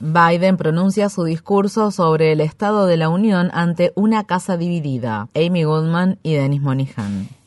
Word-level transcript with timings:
Biden 0.00 0.58
pronuncia 0.58 1.08
su 1.08 1.24
discurso 1.24 1.90
sobre 1.90 2.32
el 2.32 2.42
Estado 2.42 2.84
de 2.84 2.98
la 2.98 3.08
Unión 3.08 3.50
ante 3.54 3.92
una 3.94 4.24
casa 4.24 4.58
dividida. 4.58 5.30
Amy 5.34 5.64
Goodman 5.64 6.18
y 6.22 6.34
Dennis 6.34 6.60
Monihan. 6.60 7.37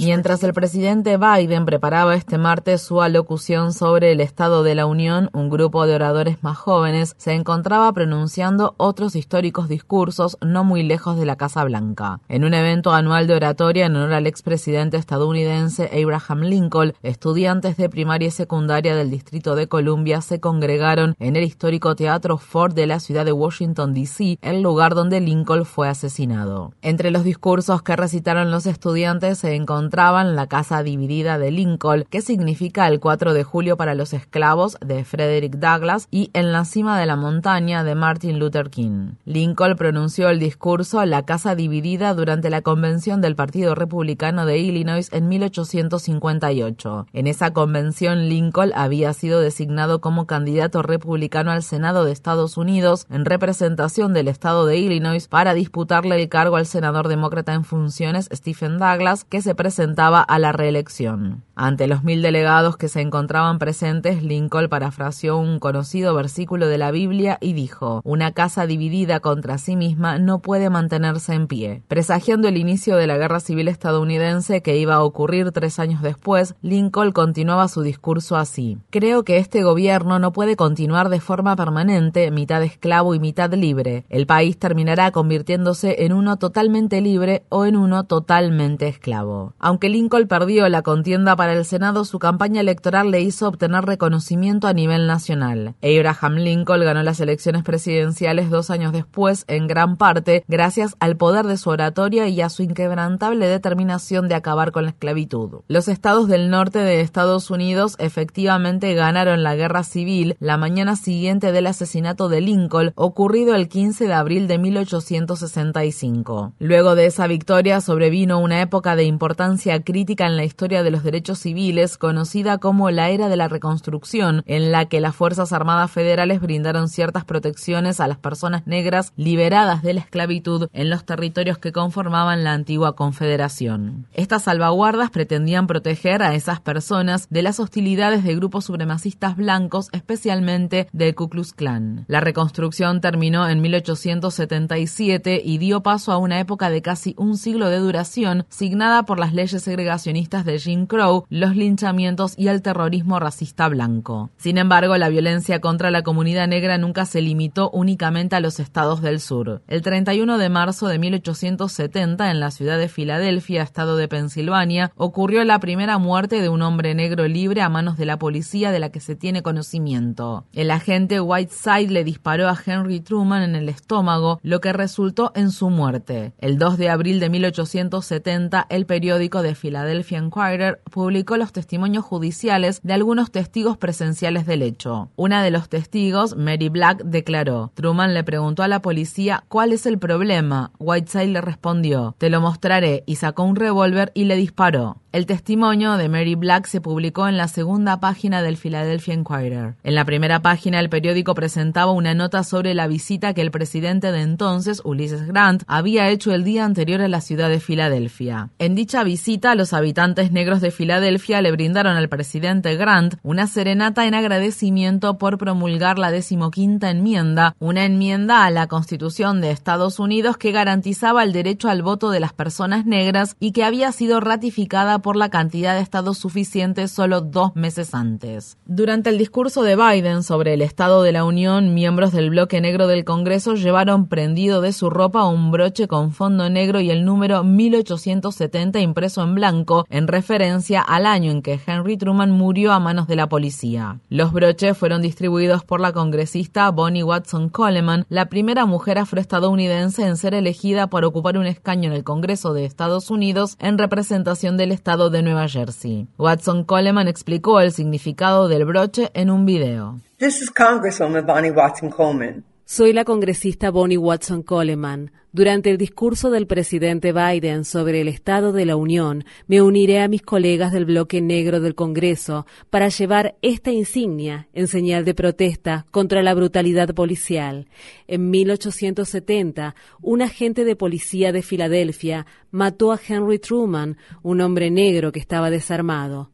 Mientras 0.00 0.42
el 0.42 0.52
presidente 0.52 1.16
Biden 1.16 1.64
preparaba 1.64 2.16
este 2.16 2.36
martes 2.36 2.82
su 2.82 3.00
alocución 3.00 3.72
sobre 3.72 4.10
el 4.10 4.20
Estado 4.20 4.64
de 4.64 4.74
la 4.74 4.86
Unión, 4.86 5.30
un 5.32 5.50
grupo 5.50 5.86
de 5.86 5.94
oradores 5.94 6.42
más 6.42 6.58
jóvenes 6.58 7.14
se 7.16 7.34
encontraba 7.34 7.92
pronunciando 7.92 8.74
otros 8.76 9.14
históricos 9.14 9.68
discursos 9.68 10.36
no 10.40 10.64
muy 10.64 10.82
lejos 10.82 11.16
de 11.16 11.24
la 11.24 11.36
Casa 11.36 11.62
Blanca. 11.62 12.18
En 12.28 12.42
un 12.42 12.54
evento 12.54 12.90
anual 12.90 13.28
de 13.28 13.36
oratoria 13.36 13.86
en 13.86 13.94
honor 13.94 14.14
al 14.14 14.26
expresidente 14.26 14.96
estadounidense 14.96 15.88
Abraham 15.92 16.40
Lincoln, 16.40 16.94
estudiantes 17.04 17.76
de 17.76 17.88
primaria 17.88 18.26
y 18.26 18.32
secundaria 18.32 18.96
del 18.96 19.12
Distrito 19.12 19.54
de 19.54 19.68
Columbia 19.68 20.22
se 20.22 20.40
congregaron 20.40 21.14
en 21.20 21.36
el 21.36 21.44
histórico 21.44 21.94
Teatro 21.94 22.36
Ford 22.36 22.74
de 22.74 22.88
la 22.88 22.98
ciudad 22.98 23.24
de 23.24 23.30
Washington 23.30 23.91
DC, 23.92 24.38
el 24.42 24.62
lugar 24.62 24.94
donde 24.94 25.20
Lincoln 25.20 25.64
fue 25.64 25.88
asesinado. 25.88 26.72
Entre 26.82 27.10
los 27.10 27.24
discursos 27.24 27.82
que 27.82 27.96
recitaron 27.96 28.50
los 28.50 28.66
estudiantes 28.66 29.38
se 29.38 29.54
encontraban 29.54 30.34
la 30.36 30.46
casa 30.46 30.82
dividida 30.82 31.38
de 31.38 31.50
Lincoln, 31.50 32.04
que 32.08 32.22
significa 32.22 32.88
el 32.88 33.00
4 33.00 33.34
de 33.34 33.44
julio 33.44 33.76
para 33.76 33.94
los 33.94 34.12
esclavos 34.12 34.78
de 34.80 35.04
Frederick 35.04 35.56
Douglass, 35.56 36.08
y 36.10 36.30
en 36.32 36.52
la 36.52 36.64
cima 36.64 36.98
de 36.98 37.06
la 37.06 37.16
montaña 37.16 37.84
de 37.84 37.94
Martin 37.94 38.38
Luther 38.38 38.70
King. 38.70 39.12
Lincoln 39.24 39.76
pronunció 39.76 40.28
el 40.28 40.38
discurso 40.38 41.04
La 41.04 41.24
casa 41.24 41.54
dividida 41.54 42.14
durante 42.14 42.50
la 42.50 42.62
convención 42.62 43.20
del 43.20 43.36
Partido 43.36 43.74
Republicano 43.74 44.46
de 44.46 44.58
Illinois 44.58 45.08
en 45.12 45.28
1858. 45.28 47.06
En 47.12 47.26
esa 47.26 47.52
convención 47.52 48.28
Lincoln 48.28 48.72
había 48.74 49.12
sido 49.12 49.40
designado 49.40 50.00
como 50.00 50.26
candidato 50.26 50.82
republicano 50.82 51.50
al 51.50 51.62
Senado 51.62 52.04
de 52.04 52.12
Estados 52.12 52.56
Unidos 52.56 53.06
en 53.10 53.24
representación 53.24 53.81
del 53.82 54.28
estado 54.28 54.64
de 54.64 54.78
Illinois 54.78 55.26
para 55.26 55.54
disputarle 55.54 56.14
el 56.14 56.28
cargo 56.28 56.54
al 56.54 56.66
senador 56.66 57.08
demócrata 57.08 57.52
en 57.52 57.64
funciones 57.64 58.28
Stephen 58.32 58.78
Douglas, 58.78 59.24
que 59.24 59.42
se 59.42 59.56
presentaba 59.56 60.20
a 60.20 60.38
la 60.38 60.52
reelección. 60.52 61.42
Ante 61.56 61.88
los 61.88 62.04
mil 62.04 62.22
delegados 62.22 62.76
que 62.76 62.86
se 62.86 63.00
encontraban 63.00 63.58
presentes, 63.58 64.22
Lincoln 64.22 64.68
parafraseó 64.68 65.36
un 65.36 65.58
conocido 65.58 66.14
versículo 66.14 66.68
de 66.68 66.78
la 66.78 66.92
Biblia 66.92 67.38
y 67.40 67.54
dijo, 67.54 68.02
Una 68.04 68.30
casa 68.30 68.68
dividida 68.68 69.18
contra 69.18 69.58
sí 69.58 69.74
misma 69.74 70.20
no 70.20 70.38
puede 70.38 70.70
mantenerse 70.70 71.34
en 71.34 71.48
pie. 71.48 71.82
Presagiando 71.88 72.46
el 72.46 72.58
inicio 72.58 72.96
de 72.96 73.08
la 73.08 73.18
guerra 73.18 73.40
civil 73.40 73.66
estadounidense 73.66 74.62
que 74.62 74.76
iba 74.76 74.94
a 74.94 75.02
ocurrir 75.02 75.50
tres 75.50 75.80
años 75.80 76.02
después, 76.02 76.54
Lincoln 76.62 77.10
continuaba 77.10 77.66
su 77.66 77.82
discurso 77.82 78.36
así. 78.36 78.78
Creo 78.90 79.24
que 79.24 79.38
este 79.38 79.64
gobierno 79.64 80.20
no 80.20 80.32
puede 80.32 80.54
continuar 80.54 81.08
de 81.08 81.18
forma 81.18 81.56
permanente, 81.56 82.30
mitad 82.30 82.62
esclavo 82.62 83.16
y 83.16 83.18
mitad 83.18 83.52
libre 83.52 83.71
el 84.08 84.26
país 84.26 84.58
terminará 84.58 85.10
convirtiéndose 85.10 86.04
en 86.04 86.12
uno 86.12 86.36
totalmente 86.36 87.00
libre 87.00 87.44
o 87.48 87.64
en 87.64 87.76
uno 87.76 88.04
totalmente 88.04 88.88
esclavo. 88.88 89.54
Aunque 89.58 89.88
Lincoln 89.88 90.28
perdió 90.28 90.68
la 90.68 90.82
contienda 90.82 91.36
para 91.36 91.54
el 91.54 91.64
Senado, 91.64 92.04
su 92.04 92.18
campaña 92.18 92.60
electoral 92.60 93.10
le 93.10 93.20
hizo 93.20 93.48
obtener 93.48 93.84
reconocimiento 93.84 94.66
a 94.68 94.72
nivel 94.72 95.06
nacional. 95.06 95.74
Abraham 95.82 96.36
Lincoln 96.36 96.84
ganó 96.84 97.02
las 97.02 97.20
elecciones 97.20 97.62
presidenciales 97.62 98.50
dos 98.50 98.70
años 98.70 98.92
después, 98.92 99.44
en 99.48 99.66
gran 99.66 99.96
parte 99.96 100.44
gracias 100.48 100.96
al 101.00 101.16
poder 101.16 101.46
de 101.46 101.56
su 101.56 101.70
oratoria 101.70 102.28
y 102.28 102.40
a 102.40 102.48
su 102.48 102.62
inquebrantable 102.62 103.46
determinación 103.46 104.28
de 104.28 104.34
acabar 104.34 104.72
con 104.72 104.84
la 104.84 104.90
esclavitud. 104.90 105.60
Los 105.68 105.88
estados 105.88 106.28
del 106.28 106.50
norte 106.50 106.78
de 106.78 107.00
Estados 107.00 107.50
Unidos 107.50 107.96
efectivamente 107.98 108.94
ganaron 108.94 109.42
la 109.42 109.54
guerra 109.54 109.82
civil 109.82 110.36
la 110.40 110.56
mañana 110.56 110.96
siguiente 110.96 111.52
del 111.52 111.66
asesinato 111.66 112.28
de 112.28 112.40
Lincoln, 112.40 112.92
ocurrido 112.94 113.54
el 113.54 113.61
15 113.68 114.06
de 114.06 114.14
abril 114.14 114.48
de 114.48 114.58
1865. 114.58 116.52
Luego 116.58 116.94
de 116.94 117.06
esa 117.06 117.26
victoria 117.26 117.80
sobrevino 117.80 118.38
una 118.38 118.60
época 118.60 118.96
de 118.96 119.04
importancia 119.04 119.82
crítica 119.82 120.26
en 120.26 120.36
la 120.36 120.44
historia 120.44 120.82
de 120.82 120.90
los 120.90 121.02
derechos 121.02 121.38
civiles, 121.38 121.98
conocida 121.98 122.58
como 122.58 122.90
la 122.90 123.10
Era 123.10 123.28
de 123.28 123.36
la 123.36 123.48
Reconstrucción, 123.48 124.42
en 124.46 124.72
la 124.72 124.86
que 124.86 125.00
las 125.00 125.16
Fuerzas 125.16 125.52
Armadas 125.52 125.90
Federales 125.90 126.40
brindaron 126.40 126.88
ciertas 126.88 127.24
protecciones 127.24 128.00
a 128.00 128.08
las 128.08 128.18
personas 128.18 128.66
negras 128.66 129.12
liberadas 129.16 129.82
de 129.82 129.94
la 129.94 130.00
esclavitud 130.00 130.68
en 130.72 130.90
los 130.90 131.04
territorios 131.04 131.58
que 131.58 131.72
conformaban 131.72 132.44
la 132.44 132.52
antigua 132.52 132.96
Confederación. 132.96 134.06
Estas 134.12 134.44
salvaguardas 134.44 135.10
pretendían 135.10 135.66
proteger 135.66 136.22
a 136.22 136.34
esas 136.34 136.60
personas 136.60 137.28
de 137.30 137.42
las 137.42 137.60
hostilidades 137.60 138.24
de 138.24 138.34
grupos 138.34 138.64
supremacistas 138.64 139.36
blancos, 139.36 139.88
especialmente 139.92 140.88
del 140.92 141.14
Ku 141.14 141.28
Klux 141.28 141.52
Klan. 141.52 142.04
La 142.08 142.20
reconstrucción 142.20 143.00
terminó 143.00 143.41
en 143.48 143.60
1877 143.60 145.40
y 145.44 145.58
dio 145.58 145.82
paso 145.82 146.12
a 146.12 146.18
una 146.18 146.40
época 146.40 146.70
de 146.70 146.82
casi 146.82 147.14
un 147.18 147.36
siglo 147.36 147.68
de 147.68 147.78
duración, 147.78 148.46
signada 148.48 149.04
por 149.04 149.18
las 149.18 149.32
leyes 149.32 149.62
segregacionistas 149.62 150.44
de 150.44 150.58
Jim 150.58 150.86
Crow, 150.86 151.24
los 151.28 151.56
linchamientos 151.56 152.34
y 152.36 152.48
el 152.48 152.62
terrorismo 152.62 153.18
racista 153.18 153.68
blanco. 153.68 154.30
Sin 154.36 154.58
embargo, 154.58 154.96
la 154.96 155.08
violencia 155.08 155.60
contra 155.60 155.90
la 155.90 156.02
comunidad 156.02 156.48
negra 156.48 156.78
nunca 156.78 157.04
se 157.06 157.22
limitó 157.22 157.70
únicamente 157.70 158.36
a 158.36 158.40
los 158.40 158.60
estados 158.60 159.02
del 159.02 159.20
sur. 159.20 159.62
El 159.66 159.82
31 159.82 160.38
de 160.38 160.48
marzo 160.48 160.88
de 160.88 160.98
1870, 160.98 162.30
en 162.30 162.40
la 162.40 162.50
ciudad 162.50 162.78
de 162.78 162.88
Filadelfia, 162.88 163.62
estado 163.62 163.96
de 163.96 164.08
Pensilvania, 164.08 164.92
ocurrió 164.96 165.44
la 165.44 165.58
primera 165.58 165.98
muerte 165.98 166.40
de 166.40 166.48
un 166.48 166.62
hombre 166.62 166.94
negro 166.94 167.26
libre 167.26 167.62
a 167.62 167.68
manos 167.68 167.96
de 167.96 168.06
la 168.06 168.18
policía 168.18 168.70
de 168.70 168.78
la 168.78 168.90
que 168.90 169.00
se 169.00 169.16
tiene 169.16 169.42
conocimiento. 169.42 170.44
El 170.52 170.70
agente 170.70 171.20
Whiteside 171.20 171.90
le 171.90 172.04
disparó 172.04 172.48
a 172.48 172.58
Henry 172.64 173.00
Truman 173.00 173.31
en 173.40 173.54
el 173.54 173.68
estómago, 173.68 174.40
lo 174.42 174.60
que 174.60 174.72
resultó 174.72 175.32
en 175.34 175.50
su 175.50 175.70
muerte. 175.70 176.32
El 176.38 176.58
2 176.58 176.78
de 176.78 176.90
abril 176.90 177.20
de 177.20 177.30
1870, 177.30 178.66
el 178.68 178.86
periódico 178.86 179.42
The 179.42 179.54
Philadelphia 179.54 180.18
Inquirer 180.18 180.80
publicó 180.90 181.36
los 181.36 181.52
testimonios 181.52 182.04
judiciales 182.04 182.80
de 182.82 182.92
algunos 182.92 183.30
testigos 183.30 183.76
presenciales 183.76 184.46
del 184.46 184.62
hecho. 184.62 185.08
Una 185.16 185.42
de 185.42 185.50
los 185.50 185.68
testigos, 185.68 186.36
Mary 186.36 186.68
Black, 186.68 187.02
declaró, 187.04 187.70
Truman 187.74 188.14
le 188.14 188.24
preguntó 188.24 188.62
a 188.62 188.68
la 188.68 188.82
policía 188.82 189.44
cuál 189.48 189.72
es 189.72 189.86
el 189.86 189.98
problema. 189.98 190.72
Whiteside 190.78 191.28
le 191.28 191.40
respondió, 191.40 192.14
te 192.18 192.30
lo 192.30 192.40
mostraré, 192.40 193.02
y 193.06 193.16
sacó 193.16 193.44
un 193.44 193.56
revólver 193.56 194.12
y 194.14 194.24
le 194.24 194.36
disparó. 194.36 195.01
El 195.12 195.26
testimonio 195.26 195.98
de 195.98 196.08
Mary 196.08 196.36
Black 196.36 196.64
se 196.64 196.80
publicó 196.80 197.28
en 197.28 197.36
la 197.36 197.46
segunda 197.46 198.00
página 198.00 198.40
del 198.40 198.56
Philadelphia 198.56 199.12
Inquirer. 199.12 199.74
En 199.84 199.94
la 199.94 200.06
primera 200.06 200.40
página 200.40 200.80
el 200.80 200.88
periódico 200.88 201.34
presentaba 201.34 201.92
una 201.92 202.14
nota 202.14 202.42
sobre 202.44 202.72
la 202.72 202.86
visita 202.86 203.34
que 203.34 203.42
el 203.42 203.50
presidente 203.50 204.10
de 204.10 204.22
entonces, 204.22 204.80
Ulysses 204.86 205.26
Grant, 205.26 205.64
había 205.66 206.08
hecho 206.08 206.32
el 206.32 206.44
día 206.44 206.64
anterior 206.64 207.02
a 207.02 207.08
la 207.08 207.20
ciudad 207.20 207.50
de 207.50 207.60
Filadelfia. 207.60 208.48
En 208.58 208.74
dicha 208.74 209.04
visita, 209.04 209.54
los 209.54 209.74
habitantes 209.74 210.32
negros 210.32 210.62
de 210.62 210.70
Filadelfia 210.70 211.42
le 211.42 211.52
brindaron 211.52 211.94
al 211.98 212.08
presidente 212.08 212.74
Grant 212.76 213.16
una 213.22 213.46
serenata 213.46 214.06
en 214.06 214.14
agradecimiento 214.14 215.18
por 215.18 215.36
promulgar 215.36 215.98
la 215.98 216.10
decimoquinta 216.10 216.88
enmienda, 216.88 217.54
una 217.58 217.84
enmienda 217.84 218.46
a 218.46 218.50
la 218.50 218.66
Constitución 218.66 219.42
de 219.42 219.50
Estados 219.50 219.98
Unidos 219.98 220.38
que 220.38 220.52
garantizaba 220.52 221.22
el 221.22 221.34
derecho 221.34 221.68
al 221.68 221.82
voto 221.82 222.08
de 222.08 222.20
las 222.20 222.32
personas 222.32 222.86
negras 222.86 223.36
y 223.38 223.52
que 223.52 223.64
había 223.64 223.92
sido 223.92 224.18
ratificada 224.18 225.01
por 225.02 225.16
la 225.16 225.28
cantidad 225.28 225.74
de 225.74 225.80
estados 225.80 226.18
suficientes 226.18 226.90
solo 226.90 227.20
dos 227.20 227.54
meses 227.54 227.94
antes. 227.94 228.56
Durante 228.64 229.10
el 229.10 229.18
discurso 229.18 229.62
de 229.62 229.76
Biden 229.76 230.22
sobre 230.22 230.54
el 230.54 230.62
Estado 230.62 231.02
de 231.02 231.12
la 231.12 231.24
Unión, 231.24 231.74
miembros 231.74 232.12
del 232.12 232.30
bloque 232.30 232.60
negro 232.60 232.86
del 232.86 233.04
Congreso 233.04 233.54
llevaron 233.54 234.06
prendido 234.06 234.60
de 234.60 234.72
su 234.72 234.88
ropa 234.88 235.26
un 235.26 235.50
broche 235.50 235.88
con 235.88 236.12
fondo 236.12 236.48
negro 236.48 236.80
y 236.80 236.90
el 236.90 237.04
número 237.04 237.44
1870 237.44 238.80
impreso 238.80 239.22
en 239.22 239.34
blanco, 239.34 239.84
en 239.90 240.06
referencia 240.06 240.80
al 240.80 241.06
año 241.06 241.30
en 241.30 241.42
que 241.42 241.60
Henry 241.66 241.96
Truman 241.96 242.30
murió 242.30 242.72
a 242.72 242.80
manos 242.80 243.08
de 243.08 243.16
la 243.16 243.28
policía. 243.28 243.98
Los 244.08 244.32
broches 244.32 244.78
fueron 244.78 245.02
distribuidos 245.02 245.64
por 245.64 245.80
la 245.80 245.92
congresista 245.92 246.70
Bonnie 246.70 247.02
Watson 247.02 247.48
Coleman, 247.48 248.06
la 248.08 248.26
primera 248.26 248.66
mujer 248.66 248.98
afroestadounidense 248.98 250.06
en 250.06 250.16
ser 250.16 250.34
elegida 250.34 250.86
por 250.86 251.04
ocupar 251.04 251.38
un 251.38 251.46
escaño 251.46 251.88
en 251.88 251.94
el 251.94 252.04
Congreso 252.04 252.54
de 252.54 252.64
Estados 252.64 253.10
Unidos 253.10 253.56
en 253.58 253.78
representación 253.78 254.56
del 254.56 254.72
Estado 254.72 254.91
de 254.92 255.22
Nueva 255.22 255.48
Jersey. 255.48 256.06
Watson 256.18 256.64
Coleman 256.64 257.08
explicó 257.08 257.60
el 257.60 257.72
significado 257.72 258.46
del 258.46 258.66
broche 258.66 259.10
en 259.14 259.30
un 259.30 259.46
video. 259.46 260.00
This 260.18 260.42
is 260.42 260.50
Congresswoman 260.52 261.24
Bonnie 261.24 261.50
Watson 261.50 261.90
Coleman. 261.90 262.44
Soy 262.74 262.94
la 262.94 263.04
congresista 263.04 263.70
Bonnie 263.70 263.98
Watson 263.98 264.42
Coleman. 264.42 265.12
Durante 265.30 265.68
el 265.68 265.76
discurso 265.76 266.30
del 266.30 266.46
presidente 266.46 267.12
Biden 267.12 267.66
sobre 267.66 268.00
el 268.00 268.08
Estado 268.08 268.50
de 268.50 268.64
la 268.64 268.76
Unión, 268.76 269.26
me 269.46 269.60
uniré 269.60 270.00
a 270.00 270.08
mis 270.08 270.22
colegas 270.22 270.72
del 270.72 270.86
bloque 270.86 271.20
negro 271.20 271.60
del 271.60 271.74
Congreso 271.74 272.46
para 272.70 272.88
llevar 272.88 273.36
esta 273.42 273.72
insignia 273.72 274.48
en 274.54 274.68
señal 274.68 275.04
de 275.04 275.12
protesta 275.12 275.84
contra 275.90 276.22
la 276.22 276.32
brutalidad 276.32 276.94
policial. 276.94 277.68
En 278.08 278.30
1870, 278.30 279.74
un 280.00 280.22
agente 280.22 280.64
de 280.64 280.74
policía 280.74 281.30
de 281.30 281.42
Filadelfia 281.42 282.24
mató 282.50 282.90
a 282.90 283.00
Henry 283.06 283.38
Truman, 283.38 283.98
un 284.22 284.40
hombre 284.40 284.70
negro 284.70 285.12
que 285.12 285.20
estaba 285.20 285.50
desarmado. 285.50 286.30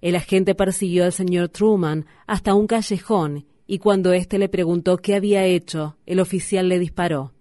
El 0.00 0.16
agente 0.16 0.56
persiguió 0.56 1.04
al 1.04 1.12
señor 1.12 1.50
Truman 1.50 2.06
hasta 2.26 2.54
un 2.54 2.66
callejón 2.66 3.46
y 3.66 3.78
cuando 3.78 4.12
éste 4.12 4.38
le 4.38 4.48
preguntó 4.48 4.96
qué 4.98 5.14
había 5.14 5.44
hecho, 5.44 5.96
el 6.06 6.20
oficial 6.20 6.68
le 6.68 6.78
disparó. 6.78 7.32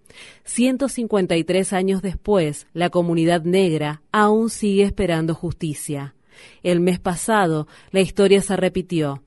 153 0.45 1.74
años 1.74 2.01
después, 2.01 2.68
la 2.74 2.89
comunidad 2.89 3.44
negra 3.44 4.01
aún 4.12 4.50
sigue 4.50 4.83
esperando 4.83 5.36
justicia. 5.36 6.16
El 6.63 6.80
mes 6.80 7.00
pasado, 7.00 7.68
la 7.92 8.01
historia 8.01 8.42
se 8.42 8.56
repitió. 8.56 9.24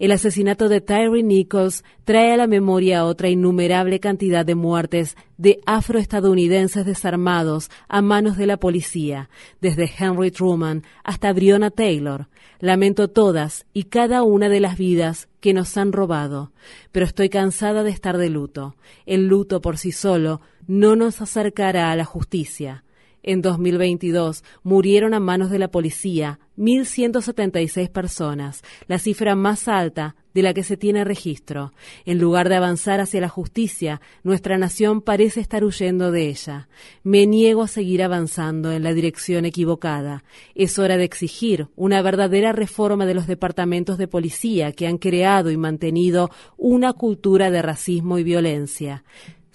El 0.00 0.12
asesinato 0.12 0.70
de 0.70 0.80
Tyree 0.80 1.22
Nichols 1.22 1.84
trae 2.04 2.32
a 2.32 2.38
la 2.38 2.46
memoria 2.46 3.04
otra 3.04 3.28
innumerable 3.28 4.00
cantidad 4.00 4.46
de 4.46 4.54
muertes 4.54 5.14
de 5.36 5.60
afroestadounidenses 5.66 6.86
desarmados 6.86 7.70
a 7.86 8.00
manos 8.00 8.38
de 8.38 8.46
la 8.46 8.56
policía, 8.56 9.28
desde 9.60 9.92
Henry 9.98 10.30
Truman 10.30 10.84
hasta 11.04 11.34
Breonna 11.34 11.70
Taylor. 11.70 12.28
Lamento 12.60 13.08
todas 13.08 13.66
y 13.74 13.84
cada 13.84 14.22
una 14.22 14.48
de 14.48 14.60
las 14.60 14.78
vidas 14.78 15.28
que 15.40 15.52
nos 15.52 15.76
han 15.76 15.92
robado, 15.92 16.50
pero 16.92 17.04
estoy 17.04 17.28
cansada 17.28 17.82
de 17.82 17.90
estar 17.90 18.16
de 18.16 18.30
luto. 18.30 18.76
El 19.04 19.26
luto 19.26 19.60
por 19.60 19.76
sí 19.76 19.92
solo 19.92 20.40
no 20.66 20.96
nos 20.96 21.20
acercará 21.20 21.92
a 21.92 21.96
la 21.96 22.06
justicia. 22.06 22.84
En 23.22 23.42
2022 23.42 24.44
murieron 24.62 25.14
a 25.14 25.20
manos 25.20 25.50
de 25.50 25.58
la 25.58 25.70
policía 25.70 26.38
1.176 26.56 27.90
personas, 27.90 28.62
la 28.86 28.98
cifra 28.98 29.34
más 29.34 29.68
alta 29.68 30.16
de 30.34 30.42
la 30.42 30.54
que 30.54 30.62
se 30.62 30.76
tiene 30.76 31.04
registro. 31.04 31.72
En 32.04 32.18
lugar 32.18 32.48
de 32.48 32.56
avanzar 32.56 33.00
hacia 33.00 33.20
la 33.20 33.28
justicia, 33.28 34.00
nuestra 34.22 34.58
nación 34.58 35.02
parece 35.02 35.40
estar 35.40 35.64
huyendo 35.64 36.12
de 36.12 36.28
ella. 36.28 36.68
Me 37.02 37.26
niego 37.26 37.62
a 37.62 37.68
seguir 37.68 38.02
avanzando 38.02 38.72
en 38.72 38.82
la 38.82 38.94
dirección 38.94 39.44
equivocada. 39.44 40.24
Es 40.54 40.78
hora 40.78 40.96
de 40.96 41.04
exigir 41.04 41.68
una 41.76 42.02
verdadera 42.02 42.52
reforma 42.52 43.06
de 43.06 43.14
los 43.14 43.26
departamentos 43.26 43.98
de 43.98 44.08
policía 44.08 44.72
que 44.72 44.86
han 44.86 44.98
creado 44.98 45.50
y 45.50 45.56
mantenido 45.56 46.30
una 46.56 46.92
cultura 46.92 47.50
de 47.50 47.62
racismo 47.62 48.18
y 48.18 48.22
violencia. 48.22 49.04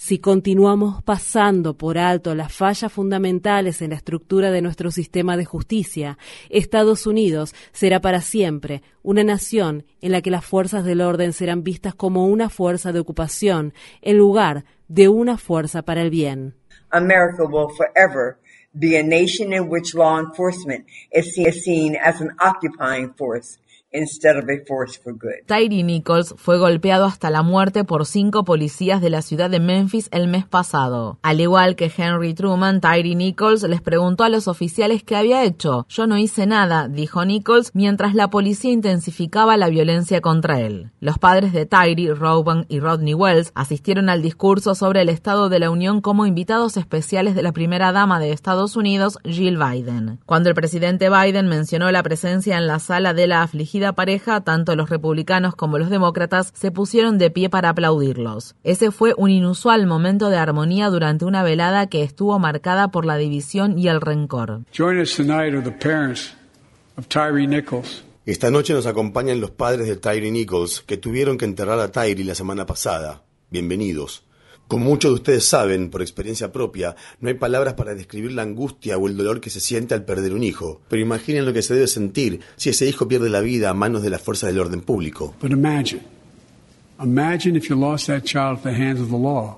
Si 0.08 0.20
continuamos 0.20 1.02
pasando 1.02 1.80
por 1.80 1.98
alto 1.98 2.36
las 2.36 2.54
fallas 2.54 2.94
fundamentales 2.94 3.82
en 3.82 3.90
la 3.90 3.96
estructura 3.96 4.52
de 4.52 4.62
nuestro 4.62 4.92
sistema 4.92 5.36
de 5.36 5.46
justicia, 5.46 6.20
Estados 6.52 7.08
Unidos 7.08 7.56
será 7.72 8.02
para 8.02 8.22
siempre 8.22 8.84
una 9.02 9.24
nación 9.24 9.84
en 10.02 10.12
la 10.12 10.22
que 10.22 10.30
las 10.30 10.46
fuerzas 10.46 10.86
del 10.86 11.02
orden 11.02 11.34
serán 11.34 11.64
vistas 11.64 11.96
como 11.96 12.28
una 12.28 12.50
fuerza 12.50 12.92
de 12.92 13.00
ocupación 13.00 13.74
en 14.04 14.20
lugar 14.20 14.66
de 14.88 15.10
una 15.10 15.40
fuerza 15.40 15.82
para 15.82 16.04
el 16.04 16.12
bien. 16.12 16.54
America 16.92 17.44
will 17.44 17.70
forever 17.76 18.38
be 18.74 19.00
a 19.00 19.02
nation 19.02 19.54
in 19.54 19.72
which 19.72 19.96
law 19.96 20.20
enforcement 20.20 20.86
is 21.14 21.34
seen 21.34 21.98
as 22.00 22.22
an 22.22 22.30
occupying 22.40 23.12
force 23.18 23.58
instead 23.96 24.36
Tyree 25.46 25.84
Nichols 25.84 26.36
fue 26.38 26.58
golpeado 26.58 27.06
hasta 27.06 27.30
la 27.30 27.42
muerte 27.42 27.84
por 27.84 28.06
cinco 28.06 28.44
policías 28.44 29.02
de 29.02 29.10
la 29.10 29.22
ciudad 29.22 29.50
de 29.50 29.60
Memphis 29.60 30.10
el 30.12 30.28
mes 30.28 30.46
pasado. 30.46 31.20
Al 31.22 31.40
igual 31.42 31.76
que 31.76 31.92
Henry 31.96 32.34
Truman, 32.34 32.82
Tyree 32.82 33.16
Nichols 33.16 33.64
les 33.64 33.82
preguntó 33.82 34.24
a 34.24 34.30
los 34.30 34.48
oficiales 34.48 35.04
qué 35.04 35.16
había 35.16 35.44
hecho. 35.44 35.86
Yo 35.90 36.08
no 36.08 36.18
hice 36.18 36.46
nada, 36.46 36.88
dijo 36.88 37.26
Nichols, 37.26 37.72
mientras 37.74 38.16
la 38.16 38.30
policía 38.30 38.72
intensificaba 38.72 39.58
la 39.58 39.70
violencia 39.70 40.22
contra 40.22 40.60
él. 40.60 40.92
Los 41.00 41.20
padres 41.20 41.54
de 41.54 41.66
Tyree, 41.66 42.14
Rowan 42.14 42.66
y 42.70 42.80
Rodney 42.80 43.14
Wells 43.14 43.52
asistieron 43.56 44.10
al 44.10 44.22
discurso 44.22 44.76
sobre 44.76 45.02
el 45.02 45.10
Estado 45.10 45.50
de 45.50 45.60
la 45.60 45.70
Unión 45.70 46.02
como 46.02 46.26
invitados 46.26 46.78
especiales 46.78 47.36
de 47.36 47.44
la 47.44 47.52
primera 47.52 47.92
dama 47.92 48.20
de 48.20 48.32
Estados 48.32 48.76
Unidos, 48.76 49.18
Jill 49.24 49.58
Biden. 49.58 50.20
Cuando 50.26 50.50
el 50.50 50.56
presidente 50.56 51.10
Biden 51.10 51.48
mencionó 51.48 51.92
la 51.92 52.04
presencia 52.04 52.58
en 52.58 52.68
la 52.68 52.80
sala 52.80 53.14
de 53.14 53.28
la 53.28 53.44
afligida 53.44 53.85
pareja, 53.94 54.42
tanto 54.42 54.76
los 54.76 54.90
republicanos 54.90 55.56
como 55.56 55.78
los 55.78 55.90
demócratas 55.90 56.52
se 56.54 56.72
pusieron 56.72 57.18
de 57.18 57.30
pie 57.30 57.50
para 57.50 57.70
aplaudirlos. 57.70 58.56
Ese 58.64 58.92
fue 58.92 59.14
un 59.18 59.30
inusual 59.30 59.88
momento 59.88 60.30
de 60.30 60.38
armonía 60.38 60.90
durante 60.90 61.26
una 61.26 61.44
velada 61.44 61.88
que 61.88 62.04
estuvo 62.04 62.38
marcada 62.40 62.90
por 62.90 63.06
la 63.06 63.18
división 63.18 63.78
y 63.78 63.88
el 63.88 64.02
rencor. 64.02 64.62
Esta 68.26 68.50
noche 68.50 68.74
nos 68.74 68.88
acompañan 68.88 69.40
los 69.40 69.52
padres 69.52 69.88
de 69.88 69.98
Tyree 69.98 70.32
Nichols, 70.32 70.82
que 70.82 70.98
tuvieron 70.98 71.38
que 71.38 71.46
enterrar 71.46 71.80
a 71.80 71.92
Tyree 71.92 72.24
la 72.24 72.34
semana 72.34 72.66
pasada. 72.66 73.22
Bienvenidos. 73.52 74.25
Como 74.68 74.86
muchos 74.86 75.12
de 75.12 75.16
ustedes 75.16 75.46
saben, 75.46 75.92
por 75.92 76.02
experiencia 76.02 76.52
propia, 76.52 76.96
no 77.20 77.30
hay 77.30 77.36
palabras 77.36 77.76
para 77.76 77.94
describir 77.94 78.32
la 78.32 78.42
angustia 78.42 78.98
o 78.98 79.08
el 79.08 79.16
dolor 79.16 79.40
que 79.40 79.52
se 79.52 79.60
siente 79.60 79.94
al 79.94 80.06
perder 80.06 80.34
un 80.34 80.44
hijo. 80.44 80.82
Pero 80.90 81.02
imaginen 81.02 81.46
lo 81.46 81.54
que 81.54 81.62
se 81.62 81.76
debe 81.76 81.88
sentir 81.88 82.40
si 82.56 82.72
ese 82.72 82.88
hijo 82.88 83.08
pierde 83.08 83.30
la 83.30 83.42
vida 83.42 83.70
a 83.70 83.76
manos 83.76 84.02
de 84.02 84.10
las 84.10 84.22
fuerzas 84.22 84.50
del 84.50 84.60
orden 84.60 84.82
público. 84.82 85.36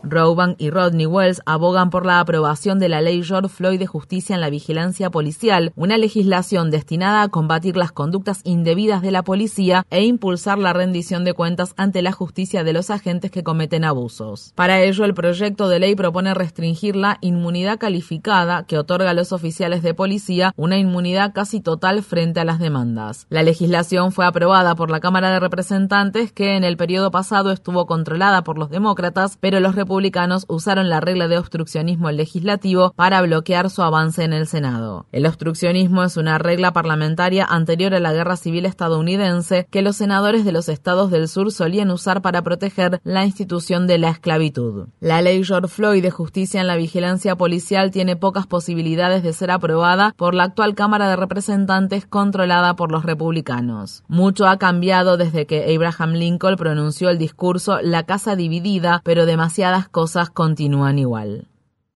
Rowan 0.02 0.56
y 0.58 0.72
Rodney 0.72 1.06
Wells 1.06 1.40
abogan 1.46 1.92
por 1.92 2.04
la 2.04 2.20
aprobación 2.20 2.80
de 2.80 2.90
la 2.90 3.00
ley 3.00 3.22
George 3.22 3.50
Floyd 3.50 3.78
de 3.78 3.86
justicia 3.86 4.34
en 4.34 4.42
la 4.42 4.50
vigilancia 4.50 5.12
policial, 5.12 5.72
una 5.76 6.00
legislación 6.00 6.72
destinada 6.72 7.22
a 7.22 7.28
combatir 7.28 7.78
las 7.78 7.92
conductas 7.92 8.42
indebidas 8.44 9.04
de 9.04 9.12
la 9.12 9.24
policía 9.24 9.86
e 9.92 10.04
impulsar 10.04 10.58
la 10.58 10.74
rendición 10.74 11.26
de 11.26 11.34
cuentas 11.34 11.76
ante 11.78 12.02
la 12.02 12.12
justicia 12.12 12.64
de 12.64 12.74
los 12.74 12.90
agentes 12.90 13.30
que 13.30 13.44
cometen 13.44 13.84
abusos. 13.84 14.52
Para 14.56 14.82
ello, 14.82 15.06
el 15.06 15.14
proyecto 15.14 15.70
de 15.70 15.80
ley 15.80 15.94
propone 15.94 16.34
restringir 16.34 16.96
la 16.96 17.20
inmunidad 17.22 17.78
calificada 17.78 18.64
que 18.64 18.80
otorga 18.80 19.12
a 19.12 19.14
los 19.14 19.32
oficiales 19.32 19.84
de 19.84 19.94
policía 19.94 20.54
una 20.56 20.80
inmunidad 20.80 21.34
casi 21.36 21.62
total 21.62 22.02
frente 22.02 22.40
a 22.40 22.46
las 22.46 22.58
demandas. 22.58 23.28
La 23.30 23.44
legislación 23.44 24.12
fue 24.12 24.26
aprobada 24.26 24.74
por 24.74 24.90
la 24.90 25.00
Cámara 25.00 25.30
de 25.30 25.40
Representantes 25.40 26.32
que 26.32 26.56
en 26.56 26.64
el 26.64 26.78
periodo 26.78 27.12
pasado 27.12 27.27
estuvo 27.52 27.86
controlada 27.86 28.44
por 28.44 28.58
los 28.58 28.70
demócratas, 28.70 29.38
pero 29.40 29.60
los 29.60 29.76
republicanos 29.76 30.46
usaron 30.48 30.90
la 30.90 31.00
regla 31.00 31.28
de 31.28 31.38
obstruccionismo 31.38 32.10
legislativo 32.12 32.94
para 32.96 33.22
bloquear 33.22 33.70
su 33.70 33.82
avance 33.82 34.24
en 34.24 34.34
el 34.34 34.48
Senado. 34.48 35.06
El 35.12 35.26
obstruccionismo 35.26 36.04
es 36.04 36.18
una 36.18 36.38
regla 36.38 36.74
parlamentaria 36.74 37.46
anterior 37.46 37.94
a 37.94 38.00
la 38.00 38.14
Guerra 38.14 38.38
Civil 38.38 38.66
estadounidense 38.66 39.68
que 39.70 39.82
los 39.82 39.98
senadores 39.98 40.46
de 40.46 40.52
los 40.52 40.70
estados 40.70 41.12
del 41.12 41.28
sur 41.28 41.52
solían 41.52 41.92
usar 41.92 42.22
para 42.22 42.42
proteger 42.42 43.00
la 43.04 43.26
institución 43.26 43.88
de 43.88 43.98
la 43.98 44.10
esclavitud. 44.10 44.88
La 45.00 45.22
ley 45.22 45.44
George 45.44 45.68
Floyd 45.68 46.02
de 46.02 46.12
justicia 46.12 46.62
en 46.62 46.68
la 46.68 46.76
vigilancia 46.76 47.36
policial 47.36 47.92
tiene 47.92 48.16
pocas 48.16 48.48
posibilidades 48.48 49.24
de 49.24 49.34
ser 49.34 49.52
aprobada 49.52 50.14
por 50.18 50.34
la 50.34 50.44
actual 50.44 50.76
Cámara 50.76 51.10
de 51.10 51.16
Representantes 51.16 52.06
controlada 52.06 52.76
por 52.76 52.92
los 52.92 53.04
republicanos. 53.04 54.04
Mucho 54.08 54.48
ha 54.48 54.58
cambiado 54.58 55.18
desde 55.18 55.46
que 55.46 55.74
Abraham 55.76 56.14
Lincoln 56.14 56.56
pronunció 56.56 57.10
el 57.18 57.20
discurso 57.20 57.82
La 57.82 58.04
casa 58.04 58.36
dividida, 58.36 59.02
pero 59.04 59.26
demasiadas 59.26 59.90
cosas 59.90 60.30
continúan 60.30 61.00
igual. 61.00 61.48